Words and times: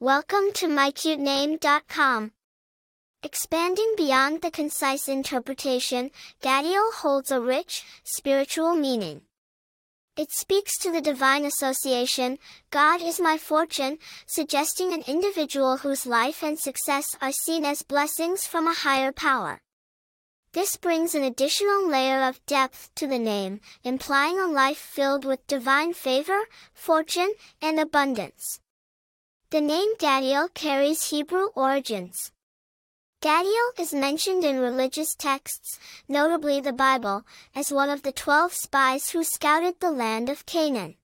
Welcome 0.00 0.52
to 0.54 0.68
mycutename.com. 0.68 2.30
Expanding 3.24 3.94
beyond 3.96 4.42
the 4.42 4.50
concise 4.52 5.08
interpretation, 5.08 6.12
Gadiel 6.40 6.92
holds 6.92 7.32
a 7.32 7.40
rich, 7.40 7.82
spiritual 8.04 8.76
meaning. 8.76 9.22
It 10.16 10.30
speaks 10.30 10.78
to 10.78 10.92
the 10.92 11.00
divine 11.00 11.44
association, 11.44 12.38
God 12.70 13.02
is 13.02 13.18
my 13.18 13.38
fortune, 13.38 13.98
suggesting 14.24 14.92
an 14.92 15.02
individual 15.08 15.78
whose 15.78 16.06
life 16.06 16.44
and 16.44 16.56
success 16.56 17.16
are 17.20 17.32
seen 17.32 17.64
as 17.64 17.82
blessings 17.82 18.46
from 18.46 18.68
a 18.68 18.74
higher 18.74 19.10
power. 19.10 19.62
This 20.52 20.76
brings 20.76 21.16
an 21.16 21.24
additional 21.24 21.88
layer 21.88 22.22
of 22.22 22.46
depth 22.46 22.94
to 22.94 23.08
the 23.08 23.18
name, 23.18 23.58
implying 23.82 24.38
a 24.38 24.46
life 24.46 24.78
filled 24.78 25.24
with 25.24 25.44
divine 25.48 25.92
favor, 25.92 26.42
fortune, 26.72 27.32
and 27.60 27.80
abundance. 27.80 28.60
The 29.50 29.62
name 29.62 29.96
Gadiel 29.96 30.52
carries 30.52 31.08
Hebrew 31.08 31.46
origins. 31.54 32.32
Gadiel 33.22 33.80
is 33.80 33.94
mentioned 33.94 34.44
in 34.44 34.58
religious 34.58 35.14
texts, 35.14 35.78
notably 36.06 36.60
the 36.60 36.74
Bible, 36.74 37.24
as 37.54 37.72
one 37.72 37.88
of 37.88 38.02
the 38.02 38.12
twelve 38.12 38.52
spies 38.52 39.08
who 39.08 39.24
scouted 39.24 39.80
the 39.80 39.90
land 39.90 40.28
of 40.28 40.44
Canaan. 40.44 40.96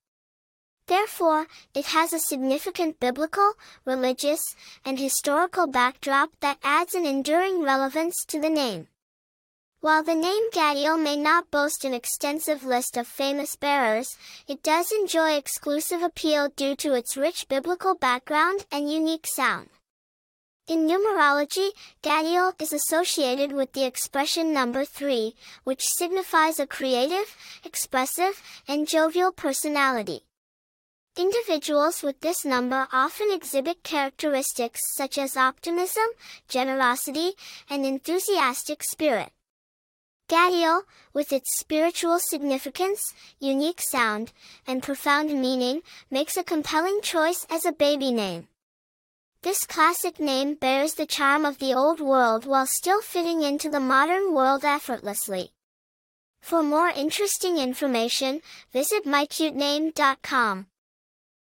Therefore, 0.85 1.47
it 1.73 1.87
has 1.87 2.13
a 2.13 2.19
significant 2.19 2.99
biblical, 2.99 3.53
religious, 3.83 4.55
and 4.85 4.99
historical 4.99 5.65
backdrop 5.65 6.29
that 6.41 6.59
adds 6.63 6.93
an 6.93 7.07
enduring 7.07 7.63
relevance 7.63 8.23
to 8.25 8.39
the 8.39 8.51
name. 8.51 8.89
While 9.85 10.01
the 10.01 10.15
name 10.15 10.49
Gadiel 10.49 10.99
may 10.99 11.15
not 11.15 11.51
boast 11.51 11.85
an 11.85 11.93
extensive 11.93 12.63
list 12.63 12.97
of 12.97 13.05
famous 13.05 13.55
bearers, 13.55 14.17
it 14.47 14.63
does 14.63 14.91
enjoy 14.91 15.33
exclusive 15.33 16.01
appeal 16.01 16.49
due 16.55 16.75
to 16.77 16.95
its 16.95 17.15
rich 17.15 17.47
biblical 17.47 17.93
background 17.93 18.65
and 18.71 18.91
unique 18.91 19.27
sound. 19.27 19.69
In 20.67 20.87
numerology, 20.87 21.69
Gadiel 22.01 22.59
is 22.59 22.73
associated 22.73 23.51
with 23.51 23.73
the 23.73 23.85
expression 23.85 24.51
number 24.51 24.85
3, 24.85 25.35
which 25.65 25.85
signifies 25.85 26.59
a 26.59 26.65
creative, 26.65 27.37
expressive, 27.63 28.41
and 28.67 28.87
jovial 28.87 29.31
personality. 29.31 30.21
Individuals 31.15 32.01
with 32.01 32.21
this 32.21 32.43
number 32.43 32.87
often 32.91 33.31
exhibit 33.31 33.83
characteristics 33.83 34.81
such 34.95 35.19
as 35.19 35.37
optimism, 35.37 36.07
generosity, 36.47 37.33
and 37.69 37.85
enthusiastic 37.85 38.81
spirit. 38.81 39.31
Gadiel, 40.27 40.81
with 41.13 41.31
its 41.31 41.57
spiritual 41.57 42.19
significance, 42.19 43.13
unique 43.39 43.81
sound, 43.81 44.33
and 44.65 44.81
profound 44.81 45.29
meaning, 45.39 45.81
makes 46.09 46.35
a 46.35 46.43
compelling 46.43 46.99
choice 47.01 47.45
as 47.49 47.65
a 47.65 47.71
baby 47.71 48.11
name. 48.11 48.47
This 49.43 49.63
classic 49.65 50.19
name 50.19 50.55
bears 50.55 50.95
the 50.95 51.05
charm 51.05 51.45
of 51.45 51.59
the 51.59 51.75
old 51.75 51.99
world 51.99 52.45
while 52.45 52.65
still 52.65 53.01
fitting 53.01 53.43
into 53.43 53.69
the 53.69 53.79
modern 53.79 54.33
world 54.33 54.65
effortlessly. 54.65 55.51
For 56.39 56.63
more 56.63 56.89
interesting 56.89 57.59
information, 57.59 58.41
visit 58.73 59.05
mycutename.com. 59.05 60.67